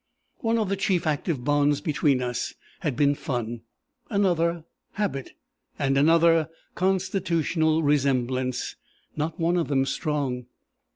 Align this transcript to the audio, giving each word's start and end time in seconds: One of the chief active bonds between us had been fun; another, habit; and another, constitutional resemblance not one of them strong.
One 0.39 0.57
of 0.57 0.67
the 0.67 0.75
chief 0.75 1.05
active 1.05 1.43
bonds 1.43 1.79
between 1.79 2.23
us 2.23 2.55
had 2.79 2.95
been 2.95 3.13
fun; 3.13 3.61
another, 4.09 4.63
habit; 4.93 5.33
and 5.77 5.95
another, 5.95 6.49
constitutional 6.73 7.83
resemblance 7.83 8.77
not 9.15 9.39
one 9.39 9.57
of 9.57 9.67
them 9.67 9.85
strong. 9.85 10.47